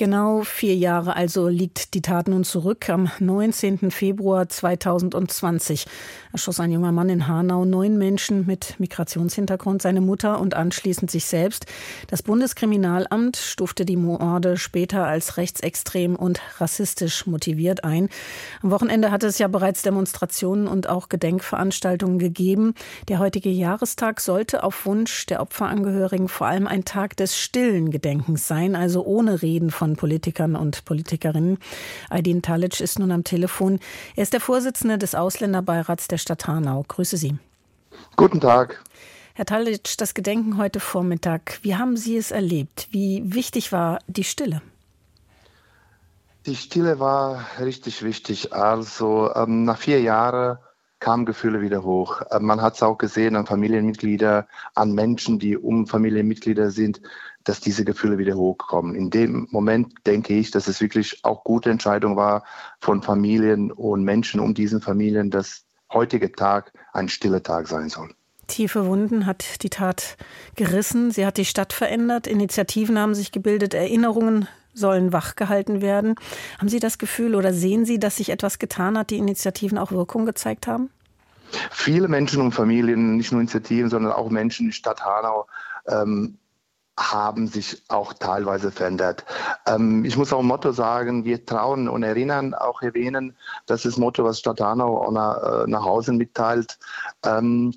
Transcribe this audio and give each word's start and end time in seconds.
Genau 0.00 0.44
vier 0.44 0.76
Jahre 0.76 1.14
also 1.14 1.48
liegt 1.48 1.92
die 1.92 2.00
Tat 2.00 2.26
nun 2.26 2.42
zurück. 2.42 2.88
Am 2.88 3.10
19. 3.18 3.90
Februar 3.90 4.48
2020 4.48 5.84
erschoss 6.32 6.58
ein 6.58 6.72
junger 6.72 6.90
Mann 6.90 7.10
in 7.10 7.28
Hanau 7.28 7.66
neun 7.66 7.98
Menschen 7.98 8.46
mit 8.46 8.80
Migrationshintergrund, 8.80 9.82
seine 9.82 10.00
Mutter 10.00 10.40
und 10.40 10.54
anschließend 10.54 11.10
sich 11.10 11.26
selbst. 11.26 11.66
Das 12.06 12.22
Bundeskriminalamt 12.22 13.36
stufte 13.36 13.84
die 13.84 13.98
Morde 13.98 14.56
später 14.56 15.04
als 15.04 15.36
rechtsextrem 15.36 16.16
und 16.16 16.40
rassistisch 16.56 17.26
motiviert 17.26 17.84
ein. 17.84 18.08
Am 18.62 18.70
Wochenende 18.70 19.10
hatte 19.10 19.26
es 19.26 19.38
ja 19.38 19.48
bereits 19.48 19.82
Demonstrationen 19.82 20.66
und 20.66 20.88
auch 20.88 21.10
Gedenkveranstaltungen 21.10 22.18
gegeben. 22.18 22.72
Der 23.08 23.18
heutige 23.18 23.50
Jahrestag 23.50 24.22
sollte 24.22 24.64
auf 24.64 24.86
Wunsch 24.86 25.26
der 25.26 25.42
Opferangehörigen 25.42 26.28
vor 26.28 26.46
allem 26.46 26.66
ein 26.66 26.86
Tag 26.86 27.18
des 27.18 27.36
stillen 27.36 27.90
Gedenkens 27.90 28.48
sein, 28.48 28.74
also 28.74 29.04
ohne 29.04 29.42
Reden 29.42 29.70
von 29.70 29.89
von 29.90 29.96
Politikern 29.96 30.56
und 30.56 30.84
Politikerinnen. 30.84 31.58
Aydin 32.10 32.42
Talic 32.42 32.80
ist 32.80 32.98
nun 32.98 33.10
am 33.10 33.24
Telefon. 33.24 33.80
Er 34.14 34.22
ist 34.22 34.32
der 34.32 34.40
Vorsitzende 34.40 34.98
des 34.98 35.14
Ausländerbeirats 35.14 36.06
der 36.08 36.18
Stadt 36.18 36.46
Hanau. 36.46 36.84
Grüße 36.86 37.16
Sie. 37.16 37.36
Guten 38.16 38.40
Tag. 38.40 38.82
Herr 39.34 39.46
Talic, 39.46 39.96
das 39.98 40.14
Gedenken 40.14 40.58
heute 40.58 40.80
Vormittag. 40.80 41.58
Wie 41.62 41.74
haben 41.74 41.96
Sie 41.96 42.16
es 42.16 42.30
erlebt? 42.30 42.88
Wie 42.90 43.22
wichtig 43.24 43.72
war 43.72 43.98
die 44.06 44.24
Stille? 44.24 44.62
Die 46.46 46.56
Stille 46.56 47.00
war 47.00 47.44
richtig 47.58 48.02
wichtig. 48.02 48.52
Also 48.52 49.32
ähm, 49.34 49.64
nach 49.64 49.78
vier 49.78 50.00
Jahren 50.00 50.58
kamen 51.00 51.26
Gefühle 51.26 51.60
wieder 51.60 51.82
hoch. 51.82 52.22
Ähm, 52.30 52.44
man 52.44 52.62
hat 52.62 52.74
es 52.74 52.82
auch 52.82 52.98
gesehen 52.98 53.36
an 53.36 53.46
Familienmitglieder, 53.46 54.46
an 54.74 54.92
Menschen, 54.92 55.38
die 55.38 55.56
um 55.56 55.86
Familienmitglieder 55.86 56.70
sind, 56.70 57.00
dass 57.44 57.60
diese 57.60 57.84
Gefühle 57.84 58.18
wieder 58.18 58.36
hochkommen. 58.36 58.94
In 58.94 59.10
dem 59.10 59.48
Moment 59.50 60.06
denke 60.06 60.34
ich, 60.34 60.50
dass 60.50 60.68
es 60.68 60.80
wirklich 60.80 61.24
auch 61.24 61.42
gute 61.42 61.70
Entscheidung 61.70 62.16
war 62.16 62.44
von 62.80 63.02
Familien 63.02 63.72
und 63.72 64.04
Menschen 64.04 64.40
um 64.40 64.54
diesen 64.54 64.80
Familien, 64.80 65.30
dass 65.30 65.64
heutige 65.92 66.30
Tag 66.32 66.72
ein 66.92 67.08
stiller 67.08 67.42
Tag 67.42 67.66
sein 67.66 67.88
soll. 67.88 68.14
Tiefe 68.46 68.84
Wunden 68.86 69.26
hat 69.26 69.62
die 69.62 69.70
Tat 69.70 70.16
gerissen. 70.56 71.12
Sie 71.12 71.24
hat 71.24 71.36
die 71.36 71.44
Stadt 71.44 71.72
verändert. 71.72 72.26
Initiativen 72.26 72.98
haben 72.98 73.14
sich 73.14 73.32
gebildet. 73.32 73.74
Erinnerungen 73.74 74.48
sollen 74.74 75.12
wachgehalten 75.12 75.82
werden. 75.82 76.14
Haben 76.58 76.68
Sie 76.68 76.80
das 76.80 76.98
Gefühl 76.98 77.34
oder 77.34 77.52
sehen 77.52 77.84
Sie, 77.84 77.98
dass 77.98 78.16
sich 78.16 78.30
etwas 78.30 78.58
getan 78.58 78.96
hat, 78.96 79.10
die 79.10 79.18
Initiativen 79.18 79.78
auch 79.78 79.92
Wirkung 79.92 80.26
gezeigt 80.26 80.66
haben? 80.66 80.90
Viele 81.70 82.08
Menschen 82.08 82.42
und 82.42 82.52
Familien, 82.52 83.16
nicht 83.16 83.32
nur 83.32 83.40
Initiativen, 83.40 83.90
sondern 83.90 84.12
auch 84.12 84.30
Menschen 84.30 84.66
in 84.66 84.72
Stadt 84.72 85.04
Hanau 85.04 85.46
ähm, 85.88 86.38
haben 87.00 87.46
sich 87.46 87.82
auch 87.88 88.12
teilweise 88.12 88.70
verändert. 88.70 89.24
Ähm, 89.66 90.04
ich 90.04 90.16
muss 90.16 90.32
auch 90.32 90.40
ein 90.40 90.46
Motto 90.46 90.72
sagen, 90.72 91.24
wir 91.24 91.46
trauen 91.46 91.88
und 91.88 92.02
erinnern, 92.02 92.54
auch 92.54 92.82
erwähnen, 92.82 93.36
das 93.66 93.84
ist 93.84 93.94
das 93.94 93.98
Motto, 93.98 94.22
was 94.24 94.38
Stadt 94.38 94.60
Hanau 94.60 95.02
auch 95.02 95.10
nach, 95.10 95.42
äh, 95.42 95.66
nach 95.66 95.84
Hause 95.84 96.12
mitteilt. 96.12 96.78
Ähm, 97.24 97.74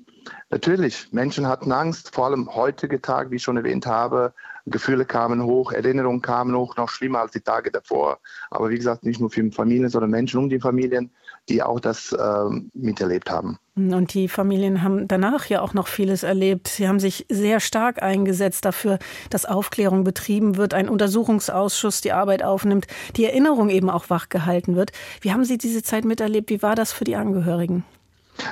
natürlich, 0.50 1.10
Menschen 1.12 1.48
hatten 1.48 1.72
Angst, 1.72 2.14
vor 2.14 2.26
allem 2.26 2.54
heutige 2.54 3.00
Tag, 3.00 3.30
wie 3.30 3.36
ich 3.36 3.42
schon 3.42 3.56
erwähnt 3.56 3.86
habe, 3.86 4.34
Gefühle 4.66 5.04
kamen 5.04 5.42
hoch, 5.42 5.72
Erinnerungen 5.72 6.22
kamen 6.22 6.54
hoch, 6.56 6.76
noch 6.76 6.88
schlimmer 6.88 7.20
als 7.20 7.32
die 7.32 7.40
Tage 7.40 7.70
davor. 7.70 8.18
Aber 8.50 8.70
wie 8.70 8.76
gesagt, 8.76 9.04
nicht 9.04 9.20
nur 9.20 9.30
für 9.30 9.50
Familien, 9.52 9.90
sondern 9.90 10.10
Menschen 10.10 10.38
um 10.38 10.48
die 10.48 10.60
Familien, 10.60 11.10
die 11.48 11.62
auch 11.62 11.80
das 11.80 12.12
äh, 12.12 12.44
miterlebt 12.72 13.30
haben. 13.30 13.58
Und 13.76 14.14
die 14.14 14.28
Familien 14.28 14.82
haben 14.82 15.08
danach 15.08 15.46
ja 15.46 15.60
auch 15.60 15.74
noch 15.74 15.88
vieles 15.88 16.22
erlebt. 16.22 16.68
Sie 16.68 16.88
haben 16.88 17.00
sich 17.00 17.26
sehr 17.28 17.60
stark 17.60 18.02
eingesetzt 18.02 18.64
dafür, 18.64 18.98
dass 19.30 19.44
Aufklärung 19.44 20.04
betrieben 20.04 20.56
wird, 20.56 20.74
ein 20.74 20.88
Untersuchungsausschuss 20.88 22.00
die 22.00 22.12
Arbeit 22.12 22.42
aufnimmt, 22.42 22.86
die 23.16 23.24
Erinnerung 23.24 23.68
eben 23.68 23.90
auch 23.90 24.10
wachgehalten 24.10 24.76
wird. 24.76 24.92
Wie 25.20 25.32
haben 25.32 25.44
Sie 25.44 25.58
diese 25.58 25.82
Zeit 25.82 26.04
miterlebt? 26.04 26.50
Wie 26.50 26.62
war 26.62 26.76
das 26.76 26.92
für 26.92 27.04
die 27.04 27.16
Angehörigen? 27.16 27.84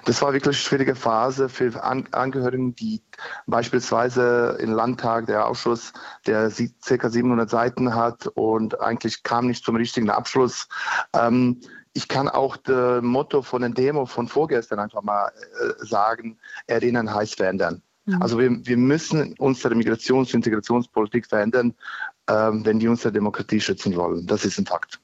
Das 0.05 0.23
war 0.23 0.33
wirklich 0.33 0.57
eine 0.57 0.63
schwierige 0.63 0.95
Phase 0.95 1.49
für 1.49 1.83
Angehörigen, 1.83 2.75
die 2.75 3.03
beispielsweise 3.47 4.57
im 4.61 4.73
Landtag, 4.73 5.27
der 5.27 5.47
Ausschuss, 5.47 5.93
der 6.27 6.51
ca. 6.51 7.09
700 7.09 7.51
Seiten 7.51 7.95
hat 7.95 8.27
und 8.29 8.81
eigentlich 8.81 9.23
kam 9.23 9.47
nicht 9.47 9.65
zum 9.65 9.77
richtigen 9.77 10.11
Abschluss. 10.11 10.69
Ähm, 11.15 11.61
ich 11.95 12.09
kann 12.09 12.29
auch 12.29 12.57
das 12.57 13.03
Motto 13.03 13.43
von 13.43 13.63
der 13.63 13.71
Demo 13.71 14.07
von 14.07 14.29
vorgestern 14.29 14.79
einfach 14.79 15.03
mal 15.03 15.29
äh, 15.29 15.85
sagen, 15.85 16.39
erinnern 16.67 17.13
heißt 17.13 17.37
verändern. 17.37 17.83
Mhm. 18.07 18.23
Also 18.23 18.39
wir, 18.39 18.51
wir 18.65 18.77
müssen 18.77 19.35
unsere 19.39 19.75
Migrations- 19.75 20.29
und 20.29 20.35
Integrationspolitik 20.35 21.27
verändern, 21.27 21.75
ähm, 22.29 22.65
wenn 22.65 22.79
die 22.79 22.89
unsere 22.89 23.13
Demokratie 23.13 23.61
schützen 23.61 23.95
wollen. 23.97 24.27
Das 24.27 24.45
ist 24.45 24.59
ein 24.59 24.67
Fakt. 24.67 25.01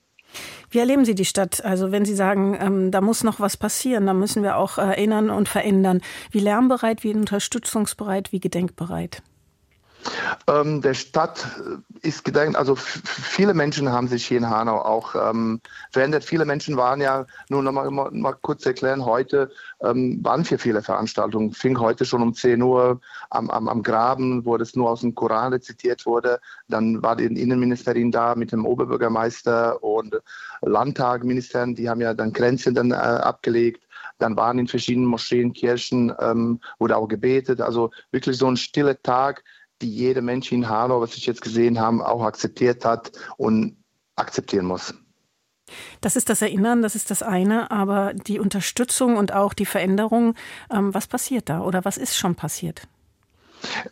Wie 0.70 0.78
erleben 0.78 1.04
Sie 1.04 1.14
die 1.14 1.24
Stadt? 1.24 1.64
Also 1.64 1.92
wenn 1.92 2.04
Sie 2.04 2.14
sagen, 2.14 2.56
ähm, 2.60 2.90
da 2.90 3.00
muss 3.00 3.24
noch 3.24 3.40
was 3.40 3.56
passieren, 3.56 4.06
da 4.06 4.14
müssen 4.14 4.42
wir 4.42 4.56
auch 4.56 4.78
erinnern 4.78 5.30
und 5.30 5.48
verändern. 5.48 6.00
Wie 6.30 6.40
lernbereit, 6.40 7.04
wie 7.04 7.14
unterstützungsbereit, 7.14 8.32
wie 8.32 8.40
gedenkbereit? 8.40 9.22
Ähm, 10.46 10.80
der 10.80 10.94
Stadt 10.94 11.46
äh, 11.58 12.06
ist 12.06 12.24
gedenkt, 12.24 12.56
also 12.56 12.74
viele 12.76 13.54
Menschen 13.54 13.90
haben 13.90 14.08
sich 14.08 14.26
hier 14.26 14.38
in 14.38 14.48
Hanau 14.48 14.78
auch 14.78 15.14
ähm, 15.14 15.60
verändert. 15.90 16.24
Viele 16.24 16.44
Menschen 16.44 16.76
waren 16.76 17.00
ja, 17.00 17.26
nur 17.48 17.62
noch 17.62 17.72
mal, 17.72 17.90
mal 17.90 18.34
kurz 18.40 18.64
erklären, 18.64 19.04
heute 19.04 19.50
ähm, 19.82 20.20
waren 20.22 20.44
hier 20.44 20.58
viele 20.58 20.82
Veranstaltungen. 20.82 21.52
Fing 21.52 21.78
heute 21.78 22.04
schon 22.04 22.22
um 22.22 22.34
10 22.34 22.62
Uhr 22.62 23.00
am, 23.30 23.50
am, 23.50 23.68
am 23.68 23.82
Graben, 23.82 24.44
wo 24.44 24.56
das 24.56 24.74
nur 24.74 24.90
aus 24.90 25.00
dem 25.00 25.14
Koran 25.14 25.52
rezitiert 25.52 26.06
wurde. 26.06 26.40
Dann 26.68 27.02
war 27.02 27.16
die 27.16 27.24
Innenministerin 27.24 28.10
da 28.10 28.34
mit 28.34 28.52
dem 28.52 28.64
Oberbürgermeister 28.64 29.82
und 29.82 30.16
Landtagministern, 30.62 31.74
die 31.74 31.88
haben 31.88 32.00
ja 32.00 32.14
dann 32.14 32.32
Grenzen 32.32 32.74
dann 32.74 32.90
äh, 32.90 32.94
abgelegt. 32.94 33.84
Dann 34.18 34.36
waren 34.36 34.58
in 34.58 34.66
verschiedenen 34.66 35.06
Moscheen, 35.06 35.52
Kirchen, 35.52 36.12
ähm, 36.18 36.60
wurde 36.78 36.96
auch 36.96 37.06
gebetet. 37.06 37.60
Also 37.60 37.90
wirklich 38.10 38.36
so 38.36 38.48
ein 38.48 38.56
stiller 38.56 39.00
Tag 39.00 39.44
die 39.82 39.90
jeder 39.90 40.22
Mensch 40.22 40.52
in 40.52 40.68
Hanau, 40.68 41.00
was 41.00 41.16
ich 41.16 41.26
jetzt 41.26 41.42
gesehen 41.42 41.78
habe, 41.78 42.06
auch 42.06 42.22
akzeptiert 42.22 42.84
hat 42.84 43.12
und 43.36 43.76
akzeptieren 44.16 44.66
muss. 44.66 44.94
Das 46.00 46.16
ist 46.16 46.28
das 46.28 46.42
Erinnern, 46.42 46.82
das 46.82 46.94
ist 46.94 47.10
das 47.10 47.22
eine, 47.22 47.70
aber 47.70 48.14
die 48.14 48.38
Unterstützung 48.38 49.16
und 49.16 49.32
auch 49.32 49.52
die 49.52 49.66
Veränderung, 49.66 50.34
ähm, 50.72 50.94
was 50.94 51.06
passiert 51.06 51.48
da 51.48 51.60
oder 51.60 51.84
was 51.84 51.98
ist 51.98 52.16
schon 52.16 52.34
passiert? 52.34 52.88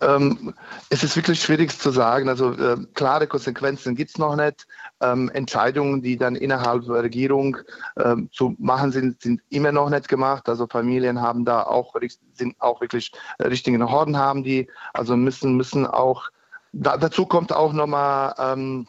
Ähm, 0.00 0.54
es 0.90 1.02
ist 1.02 1.16
wirklich 1.16 1.40
schwierig 1.40 1.78
zu 1.78 1.90
sagen. 1.90 2.28
Also 2.28 2.52
äh, 2.52 2.76
klare 2.94 3.26
Konsequenzen 3.26 3.94
gibt 3.94 4.10
es 4.10 4.18
noch 4.18 4.36
nicht. 4.36 4.66
Ähm, 5.00 5.30
Entscheidungen, 5.30 6.02
die 6.02 6.16
dann 6.16 6.36
innerhalb 6.36 6.84
der 6.84 7.02
Regierung 7.02 7.58
äh, 7.96 8.16
zu 8.32 8.54
machen 8.58 8.92
sind, 8.92 9.22
sind 9.22 9.42
immer 9.50 9.72
noch 9.72 9.90
nicht 9.90 10.08
gemacht. 10.08 10.48
Also 10.48 10.66
Familien 10.66 11.20
haben 11.20 11.44
da 11.44 11.62
auch 11.62 11.94
sind 12.34 12.60
auch 12.60 12.80
wirklich 12.80 13.12
richtige 13.40 13.78
Horden 13.90 14.16
haben 14.16 14.42
die. 14.42 14.68
Also 14.92 15.16
müssen 15.16 15.56
müssen 15.56 15.86
auch 15.86 16.30
da, 16.72 16.96
dazu 16.96 17.26
kommt 17.26 17.52
auch 17.52 17.72
nochmal 17.72 18.34
ähm, 18.38 18.86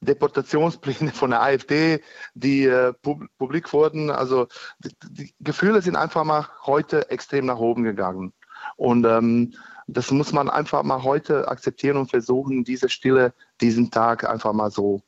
Deportationspläne 0.00 1.12
von 1.12 1.30
der 1.30 1.42
AfD, 1.42 2.02
die 2.34 2.64
äh, 2.64 2.92
pub 2.92 3.22
publik 3.38 3.72
wurden. 3.72 4.10
Also 4.10 4.48
die, 4.78 4.94
die, 5.10 5.34
Gefühle 5.40 5.82
sind 5.82 5.96
einfach 5.96 6.24
mal 6.24 6.46
heute 6.64 7.10
extrem 7.10 7.46
nach 7.46 7.58
oben 7.58 7.82
gegangen. 7.84 8.32
Und 8.76 9.04
ähm, 9.04 9.54
das 9.86 10.10
muss 10.10 10.32
man 10.32 10.48
einfach 10.48 10.82
mal 10.82 11.02
heute 11.02 11.48
akzeptieren 11.48 11.96
und 11.96 12.10
versuchen, 12.10 12.64
diese 12.64 12.88
Stille, 12.88 13.32
diesen 13.60 13.90
Tag 13.90 14.28
einfach 14.28 14.52
mal 14.52 14.70
so 14.70 15.02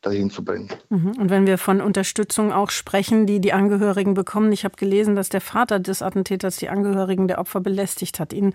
dahin 0.00 0.30
zu 0.30 0.44
bringen. 0.44 0.68
Mhm. 0.90 1.12
Und 1.18 1.30
wenn 1.30 1.46
wir 1.46 1.58
von 1.58 1.80
Unterstützung 1.80 2.52
auch 2.52 2.70
sprechen, 2.70 3.26
die 3.26 3.40
die 3.40 3.52
Angehörigen 3.52 4.14
bekommen, 4.14 4.52
ich 4.52 4.64
habe 4.64 4.76
gelesen, 4.76 5.16
dass 5.16 5.28
der 5.28 5.40
Vater 5.40 5.80
des 5.80 6.02
Attentäters 6.02 6.56
die 6.56 6.68
Angehörigen 6.68 7.26
der 7.26 7.38
Opfer 7.38 7.60
belästigt 7.60 8.20
hat, 8.20 8.32
ihnen 8.32 8.54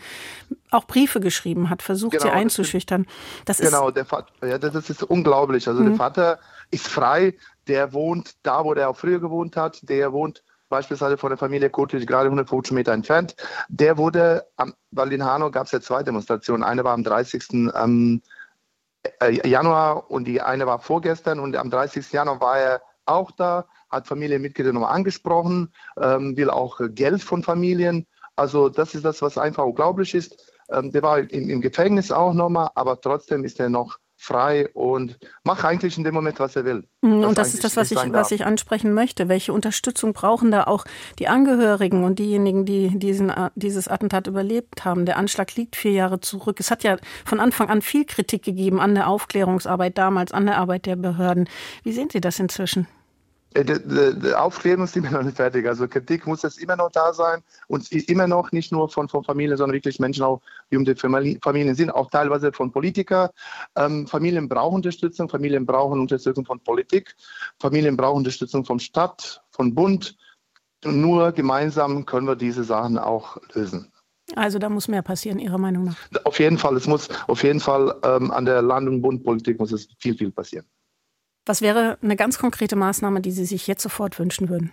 auch 0.72 0.86
Briefe 0.86 1.20
geschrieben 1.20 1.70
hat, 1.70 1.82
versucht 1.82 2.14
genau, 2.14 2.24
sie 2.24 2.32
einzuschüchtern. 2.32 3.06
Das 3.44 3.58
genau, 3.58 3.92
der 3.92 4.06
Vater, 4.06 4.48
ja, 4.48 4.58
das 4.58 4.90
ist 4.90 5.04
unglaublich. 5.04 5.68
Also 5.68 5.82
mhm. 5.82 5.88
der 5.88 5.96
Vater 5.96 6.40
ist 6.72 6.88
frei, 6.88 7.36
der 7.68 7.92
wohnt 7.92 8.36
da, 8.44 8.64
wo 8.64 8.74
der 8.74 8.90
auch 8.90 8.98
früher 8.98 9.20
gewohnt 9.20 9.58
hat, 9.58 9.80
der 9.90 10.14
wohnt 10.14 10.44
beispielsweise 10.74 11.18
von 11.18 11.30
der 11.30 11.38
Familie 11.38 11.70
Kotisch 11.70 12.08
gerade 12.08 12.26
150 12.26 12.74
Meter 12.74 12.94
entfernt. 12.94 13.36
Der 13.70 13.96
wurde, 14.00 14.48
am, 14.56 14.74
weil 14.90 15.14
in 15.14 15.24
Hanau 15.24 15.52
gab 15.52 15.68
es 15.68 15.72
ja 15.72 15.80
zwei 15.80 16.02
Demonstrationen. 16.02 16.64
Eine 16.64 16.84
war 16.84 16.94
am 16.94 17.04
30. 17.04 17.72
Ähm, 17.76 18.24
äh, 19.22 19.48
Januar 19.48 20.10
und 20.10 20.26
die 20.26 20.42
eine 20.42 20.66
war 20.66 20.80
vorgestern 20.80 21.40
und 21.40 21.56
am 21.56 21.70
30. 21.70 22.12
Januar 22.12 22.42
war 22.42 22.58
er 22.58 22.82
auch 23.06 23.30
da, 23.32 23.66
hat 23.92 24.08
Familienmitglieder 24.08 24.74
nochmal 24.74 24.96
angesprochen, 24.96 25.72
ähm, 26.02 26.36
will 26.38 26.50
auch 26.50 26.80
Geld 26.90 27.22
von 27.22 27.44
Familien. 27.44 28.08
Also 28.36 28.70
das 28.70 28.96
ist 28.96 29.06
das, 29.06 29.22
was 29.22 29.38
einfach 29.38 29.66
unglaublich 29.66 30.16
ist. 30.16 30.52
Ähm, 30.72 30.92
der 30.92 31.04
war 31.04 31.20
im, 31.20 31.50
im 31.50 31.62
Gefängnis 31.62 32.12
auch 32.12 32.34
nochmal, 32.34 32.70
aber 32.74 33.00
trotzdem 33.00 33.44
ist 33.44 33.60
er 33.60 33.70
noch 33.70 34.00
frei 34.16 34.70
und 34.74 35.18
macht 35.44 35.66
eigentlich 35.66 35.98
in 35.98 36.04
dem 36.04 36.14
Moment, 36.14 36.40
was 36.40 36.56
er 36.56 36.66
will. 36.66 36.88
Mhm, 37.02 37.24
und 37.24 37.38
das 37.38 37.54
ist 37.54 37.64
das, 37.64 37.76
was 37.76 37.92
ich, 37.92 37.98
was 37.98 38.32
ich 38.32 38.46
ansprechen 38.46 38.94
möchte. 38.94 39.28
Welche 39.28 39.54
Unterstützung 39.54 40.14
brauchen 40.14 40.52
da 40.52 40.64
auch 40.64 40.86
die 41.20 41.28
Angehörigen 41.28 42.04
und 42.04 42.20
diejenigen, 42.20 42.66
die 42.66 42.98
diesen, 42.98 43.32
dieses 43.56 43.88
Attentat 43.88 44.28
überlebt 44.28 44.86
haben? 44.86 45.06
Der 45.06 45.18
Anschlag 45.18 45.56
liegt 45.56 45.76
vier 45.76 45.92
Jahre 45.92 46.20
zurück. 46.20 46.60
Es 46.60 46.72
hat 46.72 46.84
ja 46.84 46.98
von 47.26 47.40
Anfang 47.40 47.70
an 47.70 47.82
viel 47.82 48.06
Kritik 48.06 48.44
gegeben 48.44 48.80
an 48.80 48.96
der 48.96 49.08
Aufklärungsarbeit 49.08 49.98
damals, 49.98 50.32
an 50.32 50.46
der 50.46 50.58
Arbeit 50.58 50.86
der 50.86 50.96
Behörden. 50.96 51.50
Wie 51.84 51.92
sehen 51.92 52.10
Sie 52.10 52.22
das 52.22 52.40
inzwischen? 52.40 52.88
Äh, 53.54 53.66
die 53.66 54.34
Aufklärung 54.34 54.86
ist 54.86 54.96
immer 54.96 55.12
noch 55.12 55.24
nicht 55.24 55.38
fertig. 55.38 55.68
Also 55.68 55.88
Kritik 55.88 56.26
muss 56.28 56.44
jetzt 56.44 56.60
immer 56.60 56.76
noch 56.76 56.92
da 56.92 57.14
sein 57.14 57.44
und 57.68 57.92
immer 57.92 58.28
noch 58.28 58.52
nicht 58.52 58.72
nur 58.72 58.90
von, 58.90 59.08
von 59.10 59.24
Familien, 59.24 59.58
sondern 59.58 59.74
wirklich 59.74 60.00
Menschen 60.00 60.24
auch, 60.24 60.42
die 60.72 60.78
um 60.78 60.86
die 60.86 60.96
Familien 60.96 61.76
sind, 61.76 61.92
auch 61.92 62.10
teilweise 62.10 62.52
von 62.52 62.72
Politikern. 62.72 63.30
Ähm, 63.76 64.08
Familien 64.08 64.50
brauchen 64.50 64.76
Unterstützung, 64.76 65.30
Familien 65.30 65.66
brauchen 65.66 66.00
Unterstützung 66.00 66.46
von 66.46 66.60
Politik, 66.60 67.16
Familien 67.60 67.98
brauchen 67.98 68.18
Unterstützung 68.18 68.66
vom 68.66 68.80
Stadt, 68.80 69.44
von 69.52 69.74
Bund. 69.74 70.16
Und 70.86 71.00
nur 71.00 71.32
gemeinsam 71.32 72.06
können 72.06 72.28
wir 72.28 72.36
diese 72.36 72.64
Sachen 72.64 72.98
auch 72.98 73.38
lösen. 73.54 73.92
Also 74.36 74.58
da 74.58 74.70
muss 74.70 74.88
mehr 74.88 75.02
passieren, 75.02 75.40
Ihrer 75.40 75.58
Meinung 75.58 75.86
nach? 75.86 75.98
Auf 76.24 76.40
jeden 76.40 76.58
Fall. 76.58 76.76
Es 76.78 76.88
muss 76.88 77.10
auf 77.28 77.44
jeden 77.44 77.60
Fall 77.60 77.96
ähm, 78.04 78.32
an 78.32 78.46
der 78.46 78.62
Land- 78.62 78.88
und 78.88 79.02
Bundpolitik 79.02 79.60
muss 79.60 79.72
es 79.72 79.88
viel, 80.00 80.18
viel 80.18 80.32
passieren. 80.32 80.66
Was 81.46 81.62
wäre 81.62 81.98
eine 82.02 82.16
ganz 82.16 82.38
konkrete 82.38 82.76
Maßnahme, 82.76 83.22
die 83.22 83.32
Sie 83.32 83.46
sich 83.46 83.68
jetzt 83.68 83.84
sofort 83.84 84.18
wünschen 84.20 84.50
würden? 84.50 84.72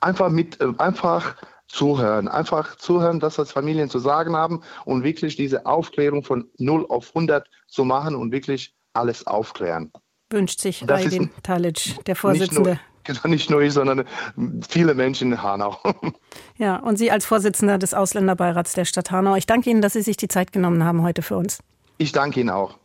Einfach 0.00 0.30
mit, 0.30 0.60
äh, 0.60 0.72
einfach 0.78 1.36
zuhören, 1.68 2.28
einfach 2.28 2.76
zuhören, 2.76 3.20
das, 3.20 3.38
was 3.38 3.52
Familien 3.52 3.90
zu 3.90 3.98
sagen 3.98 4.36
haben 4.36 4.62
und 4.84 5.04
wirklich 5.04 5.36
diese 5.36 5.66
Aufklärung 5.66 6.22
von 6.22 6.48
0 6.58 6.86
auf 6.88 7.08
100 7.08 7.48
zu 7.66 7.84
machen 7.84 8.14
und 8.14 8.32
wirklich 8.32 8.74
alles 8.92 9.26
aufklären. 9.26 9.90
Wünscht 10.30 10.60
sich 10.60 10.88
Raidin 10.88 11.30
Talic, 11.42 12.04
der 12.04 12.16
Vorsitzende. 12.16 12.70
Nicht 12.70 12.80
nur, 12.80 12.80
genau, 13.04 13.28
nicht 13.28 13.50
nur 13.50 13.60
ich, 13.62 13.72
sondern 13.72 14.04
viele 14.68 14.94
Menschen 14.94 15.32
in 15.32 15.42
Hanau. 15.42 15.78
Ja, 16.58 16.76
und 16.76 16.96
Sie 16.96 17.10
als 17.10 17.26
Vorsitzender 17.26 17.76
des 17.76 17.92
Ausländerbeirats 17.92 18.72
der 18.72 18.86
Stadt 18.86 19.10
Hanau. 19.10 19.36
Ich 19.36 19.44
danke 19.44 19.68
Ihnen, 19.68 19.82
dass 19.82 19.92
Sie 19.92 20.00
sich 20.00 20.16
die 20.16 20.28
Zeit 20.28 20.52
genommen 20.52 20.84
haben 20.84 21.02
heute 21.02 21.20
für 21.20 21.36
uns. 21.36 21.58
Ich 21.98 22.12
danke 22.12 22.40
Ihnen 22.40 22.48
auch. 22.48 22.78